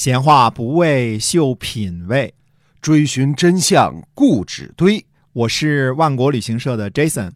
[0.00, 2.32] 闲话不为秀品味，
[2.80, 5.04] 追寻真相固执堆。
[5.34, 7.32] 我是万国旅行社的 Jason，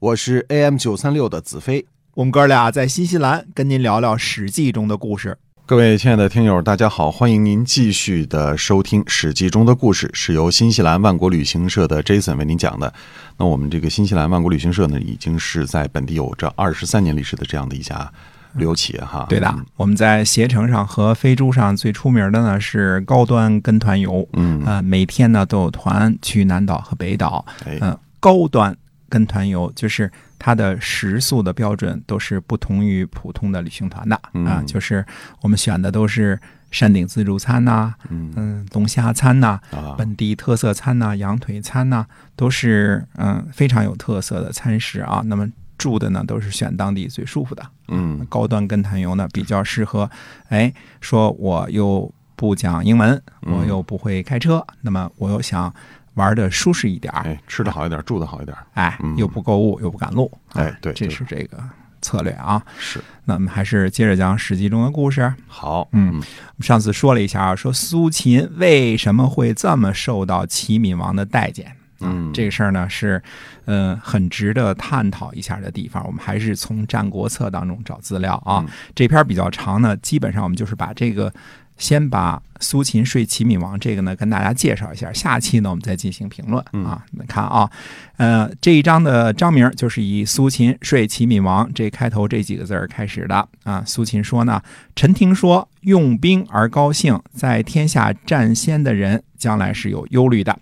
[0.00, 1.86] 我是 AM 九三六的子飞。
[2.14, 5.38] 我们哥俩在新西兰跟您聊聊《史记》中的故事。
[5.64, 12.92] 各位亲爱的听友，大家好，欢迎您继续的收听《史记》中的故事，是由新西兰万国旅行社的 Jason 为您讲的。
[13.36, 18.12] 那我们这个新西兰万国旅行社呢，已经是在本地有着二十三年历史的这样的一家
[18.58, 19.24] 旅游企业哈。
[19.28, 24.62] 对的，我们在携程上和飞猪上最出名的呢是高端跟团游，嗯。
[24.66, 27.78] 呃，每天呢都有团去南岛和北岛，哎。
[27.80, 28.76] 嗯、高端
[29.08, 34.14] 跟团游就是它的食宿的标准都是不同于普通的旅行团的。
[34.16, 35.04] 啊、嗯就是
[35.40, 36.38] 我们选的都是
[36.70, 38.32] 山顶自助餐呐、嗯。
[38.36, 42.04] 嗯，龙虾餐呐、啊，本地特色餐呐、羊腿餐呐、
[42.36, 45.22] 都是嗯非常有特色的餐食啊。
[45.24, 48.26] 那么住的呢都是选当地最舒服的，嗯。
[48.28, 50.10] 高端跟团游呢比较适合，
[50.48, 53.10] 哎，说我又不讲英文，
[53.46, 53.54] 嗯。
[53.54, 55.72] 我又不会开车，那么我又想
[56.14, 61.58] 玩的舒适一点，哎，吃的好一点，住的好一点，哎嗯，又不购物又不赶路，啊哎对这是这个
[62.02, 62.60] 策略啊。
[62.78, 63.00] 是。
[63.24, 65.32] 那我们还是接着讲《史记》中的故事。
[65.46, 66.22] 好，嗯，我们
[66.62, 71.76] 上次说了一下啊，说苏秦为什么会这么受到齐闵王的待见。
[72.00, 73.22] 嗯，这个事儿呢是，
[73.64, 76.04] 呃，很值得探讨一下的地方。
[76.06, 78.64] 我们还是从《战国策》当中找资料啊。
[78.66, 81.32] 嗯这篇比较长呢，基本上我们就是把这个，
[81.76, 85.12] 先把苏秦睡齐闵王这个呢跟大家介绍一下。
[85.12, 87.04] 下期呢我们再进行评论嗯啊。
[87.12, 87.70] 你看啊，
[88.16, 93.82] 呃，这一章的章名就是以苏秦睡齐闵王这开头这几个字儿开始的啊。
[93.86, 94.60] 苏秦说呢，
[94.96, 100.58] 臣听说用兵而高兴，在天下占先的人，将来是有忧虑的。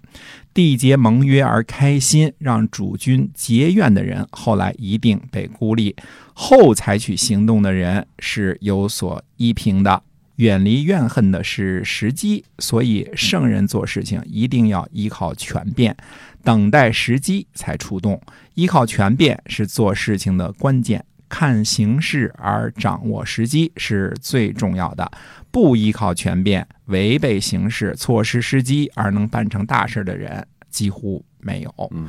[0.56, 5.94] 缔结盟约而开心，让主君结怨的人，后来一定被孤立；
[6.32, 10.02] 后采取行动的人是有所依凭的。
[10.36, 15.94] 远离怨恨的是时机，所以圣人做事情一定要依靠权变，
[16.42, 18.18] 等待时机才出动。
[18.54, 25.10] 依靠权变是做事情的关键，看形势而掌握时机是最重要的。
[25.50, 31.90] 不依靠权变，违背形势、错失时机而能办成大事的人几乎没有。
[31.92, 32.08] 嗯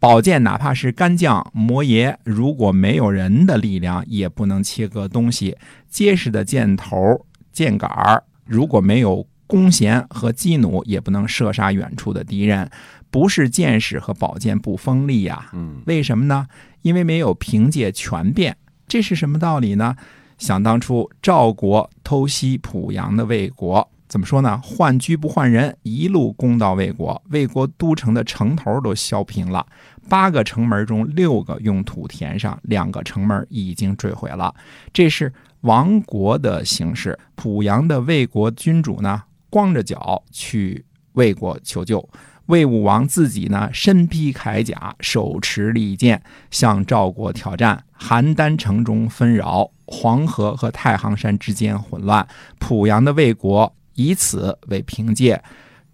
[0.00, 5.56] 宝剑哪怕是干将、摩耶，如果没有人的力量，也不能切割东西。
[5.90, 12.70] 结实的箭头、箭杆儿，如果没有弓弦和机弩，也不能射杀远处的敌人。
[13.10, 16.46] 不是箭矢和宝剑不锋利呀、嗯为什么呢？
[16.82, 18.56] 因为没有凭借权变。
[18.86, 19.96] 这是什么道理呢？
[20.36, 24.60] 想当初赵国偷袭濮阳的魏国，怎么说呢？
[24.62, 29.66] 换车不换人，一路攻到魏国，魏国都城的城头都削平了，
[30.08, 34.54] 八个城门中六个用土填上，两个城门已经坠毁了。
[34.92, 35.32] 这是
[35.62, 37.18] 亡国的形式。
[37.34, 42.08] 濮阳的魏国君主呢，光着脚去魏国求救。
[42.46, 47.84] 魏武王自己呢，身披铠甲，手持利剑，向赵国挑战。
[47.98, 52.26] 邯郸城中纷扰，黄河和太行山之间混乱。
[52.58, 55.42] 濮阳的魏国以此为凭借，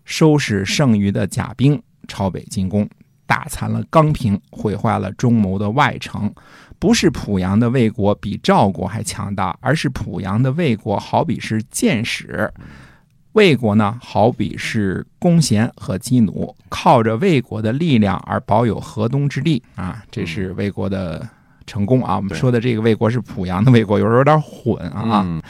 [0.05, 2.89] 收拾剩余的甲兵，朝北进攻，
[3.27, 6.33] 打残了钢平，毁坏了中牟的外城。
[6.79, 12.53] 不是濮阳的魏国比赵国还强大，而是濮阳的魏国好比是箭矢，
[13.35, 21.25] 魏国呢好比是弓弦和机弩，靠着魏国的力量而保有河东之地啊，这是魏国的
[21.67, 22.17] 成功啊。
[22.17, 25.23] 我们说的这个魏国是濮阳的魏国，有时候有点混啊。
[25.25, 25.43] 嗯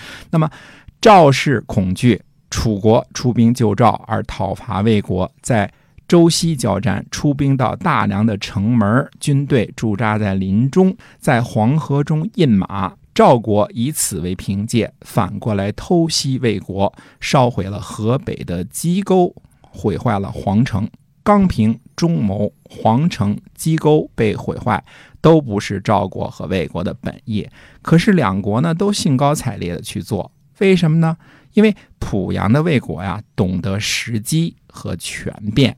[1.00, 2.18] 赵氏恐惧，
[2.48, 5.70] 楚国出兵救赵而讨伐魏国，在
[6.08, 12.90] 周西交战，出兵到大梁的城门，军队驻扎在林中，在黄河中印马。
[13.14, 20.90] 赵国以此为凭借，反过来偷袭魏国，烧毁了河北的鸡沟，毁坏了皇城。
[21.22, 24.84] 刚平、中牟、皇城、鸡沟被毁坏，
[25.22, 27.48] 都不是赵国和魏国的本意。
[27.80, 31.16] 可是两国呢，都兴高采烈的去做，为什么呢？
[31.54, 35.76] 因为濮阳的魏国呀，懂得时机和权变。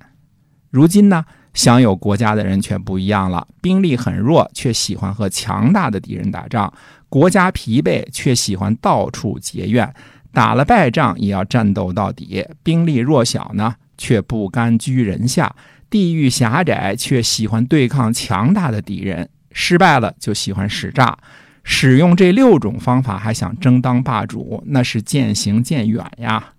[0.70, 1.24] 如今呢，
[1.56, 6.70] 享有国家的人却不一样了，兵力很弱，却喜欢和强大的敌人打仗；
[7.08, 9.92] 国家疲惫，却喜欢到处结怨。
[10.32, 12.46] 打了败仗也要战斗到底。
[12.62, 15.48] 兵力弱小呢，却不甘居人下；
[15.88, 19.28] 地域狭窄，却喜欢对抗强大的敌人。
[19.50, 21.16] 失败了就喜欢使诈。
[21.64, 26.52] 使用这六种方法还想争当霸主，那是渐行渐远呀。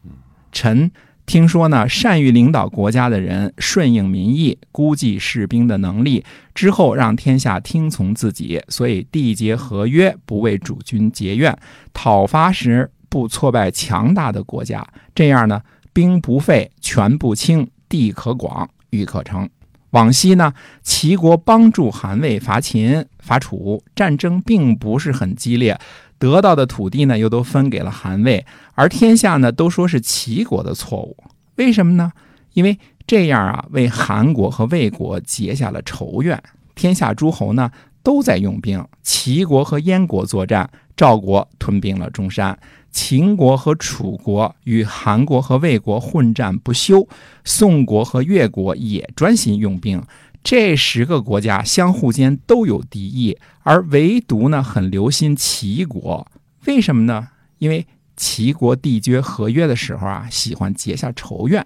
[0.52, 0.90] 臣
[1.28, 6.24] 听说呢，善于领导国家的人顺应民意，估计士兵的能力，
[6.56, 11.56] 之后让天下听从自己，所以缔结合约，不为主君结怨。
[11.92, 19.50] 讨伐时不挫败强大的国家，这样呢，兵不废，权不轻，地可广，欲可成。
[19.92, 25.78] 往昔呢，齐国帮助韩魏伐秦、伐楚，战争并不是很激烈，
[26.20, 31.16] 得到的土地呢又都分给了韩魏，而天下呢都说是齐国的错误。
[31.56, 32.12] 为什么呢？
[32.54, 36.42] 因为这样啊，为韩国和魏国结下了仇怨。
[36.76, 37.72] 天下诸侯呢
[38.04, 42.58] 都在用兵，齐国和燕国作战，赵国吞并了中山。
[42.92, 47.08] 秦国和楚国与韩国和魏国混战不休，
[47.44, 50.02] 宋国和越国也专心用兵。
[50.44, 56.28] 这十个国家相互间都有敌意，而唯独呢很留心齐国。
[56.66, 57.30] 为什么呢？
[57.58, 57.86] 因为
[58.18, 61.62] 齐国缔结合约的时候啊，喜欢结下仇怨；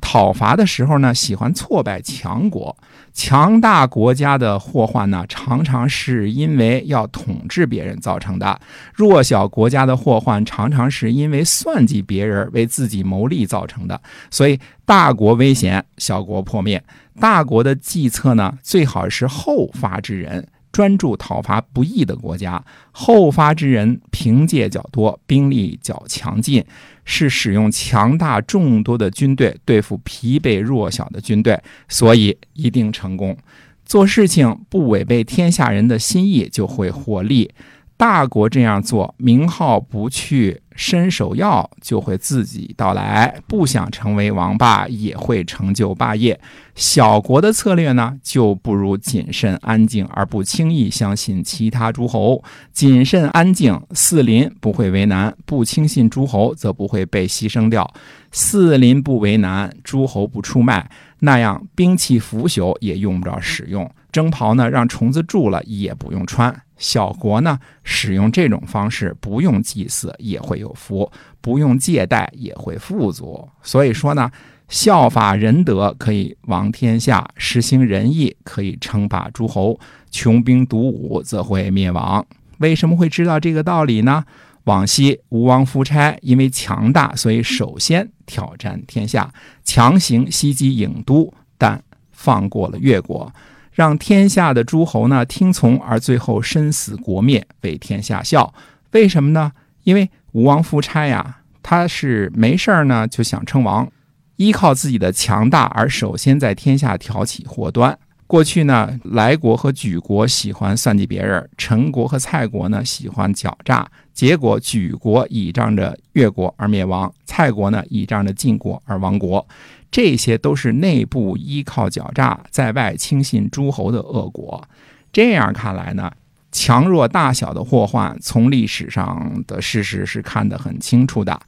[0.00, 2.76] 讨伐的时候呢，喜欢挫败强国。
[3.12, 8.58] 强大国家的祸患呢，常常是因为要统治别人造成的；
[8.92, 14.00] 弱小国家的祸患，常常是因为算计别人为自己谋利造成的。
[14.30, 16.82] 所以，大国危险，小国破灭。
[17.20, 20.44] 大国的计策呢，最好是后发制人。
[20.74, 22.60] 专注讨伐不义的国家，
[22.90, 26.64] 后发之人凭借较多，兵力较强劲，
[27.04, 33.36] 是使用强大众多的军队对付疲惫弱小的军队，所以一定成功。
[33.84, 37.48] 做事情不违背天下人的心意，就会获利。
[37.96, 43.40] 大国这样做，名号不去伸手要，就会自己到来。
[43.46, 46.38] 不想成为王霸，也会成就霸业。
[46.74, 52.42] 小国的策略呢，就不如谨慎安静，而不轻易相信其他诸侯。
[52.72, 57.88] 谨慎安静，四邻不会为难；不轻信诸侯，则不会被牺牲掉。
[58.32, 63.88] 四邻不为难，诸侯不出卖，那样兵器腐朽也用不着使用。
[64.10, 66.63] 征袍呢，让虫子蛀了也不用穿。
[66.76, 71.10] 小国呢，使用这种方式，不用祭祀也会有福，
[71.40, 73.48] 不用借贷也会富足。
[73.62, 74.30] 所以说呢。
[74.66, 79.78] 效法仁德可以王天下，实行仁义可以称霸诸侯。
[80.10, 82.24] 穷兵黩武则会灭亡。
[82.58, 84.24] 为什么会知道这个道理呢？
[84.64, 89.30] 往昔吴王夫差因为强大，所以首先挑战天下，
[89.62, 91.80] 强行袭击郢都，但
[92.10, 93.30] 放过了越国，
[93.74, 98.54] 让天下的诸侯呢听从，而最后身死国灭，为天下笑。
[98.92, 99.50] 为什么呢？
[99.82, 103.90] 因为吴王夫差呀，他是没事儿呢就想称王。
[104.36, 107.98] 依靠自己的强大而首先在天下挑起祸端。
[108.26, 113.86] 过去呢，莱国和莒国喜欢算计别人，陈国和蔡国呢喜欢狡诈。
[114.12, 119.46] 结果，莒国倚仗着越国而灭亡，蔡国呢倚仗着晋国而亡国。
[119.90, 124.66] 这些都是内部依靠狡诈，在外轻信诸侯的恶果。
[125.12, 126.10] 这样看来呢，
[126.50, 131.38] 强弱大小的祸患，从历史上的事实是看得很清楚的。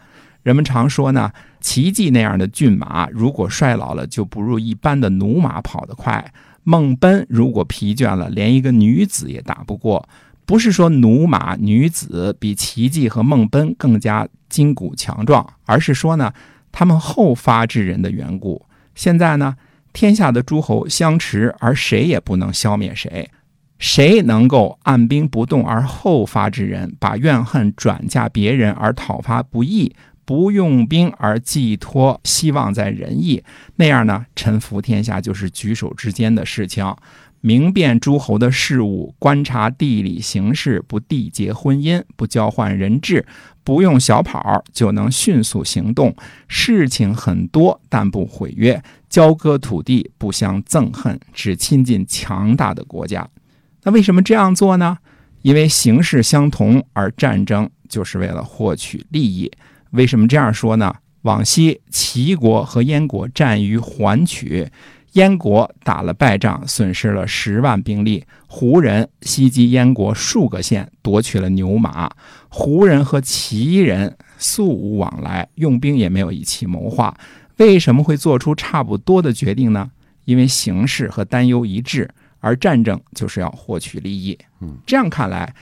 [0.42, 6.24] 人们常说呢，奇迹那样的骏马，如果衰老了，就不如一般的驽马跑得快；
[6.68, 10.08] 孟奔如果疲倦了，连一个女子也打不过。
[10.44, 16.32] 不是说驽马女子比奇迹和孟奔更加筋骨强壮，而是说呢，
[16.72, 18.66] 他们后发制人的缘故。
[18.96, 19.54] 现在呢，
[19.92, 23.30] 天下的诸侯相持，而谁也不能消灭谁。
[23.78, 29.94] 谁能够按兵不动而后发制人，把怨恨转嫁别人而讨伐不义？
[30.26, 33.42] 不用兵而寄托希望在仁义，
[33.76, 34.26] 那样呢？
[34.36, 36.84] 臣服天下就是举手之间的事情。
[37.42, 43.24] 明辨诸侯的事物，观察地理形势，不缔结婚姻，不交换人质，
[43.62, 46.12] 不用小跑就能迅速行动。
[46.48, 53.28] 事情很多，但不毁约；交割土地，不相憎恨，只亲近强大的国家。
[53.84, 54.98] 那为什么这样做呢？
[55.42, 59.52] 因为形势相同，而战争就是为了获取利益。
[59.96, 60.94] 为什么这样说呢？
[61.22, 64.68] 往昔齐国和燕国战于环曲，
[65.14, 68.24] 燕国打了败仗，损失了十万兵力。
[68.46, 72.08] 胡人袭击燕国数个县，夺取了牛马。
[72.48, 77.12] 胡人和齐人素无往来，用兵也没有一起谋划。
[77.56, 79.90] 为什么会做出差不多的决定呢？
[80.26, 84.38] 因为形势和担忧一致，而战争就是要获取利益。
[84.60, 85.52] 嗯，这样看来。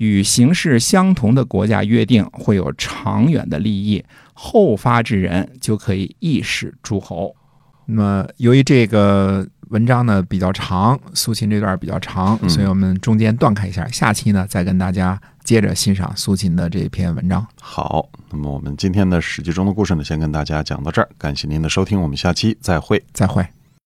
[0.00, 4.02] 与形式相同的国家约定会有长远的利益，
[4.32, 7.36] 后发制人就可以易使诸侯。
[7.84, 17.46] 那么，由于这个文章呢比较长，苏秦这段比较长，所以我们中间断开一下，下期呢再跟大家接着欣赏苏秦的这篇文章。
[17.60, 23.46] 好，那么我们今天的史记中的故事呢，先跟大家讲到这儿，感谢您的收听，我们下期再会，再会。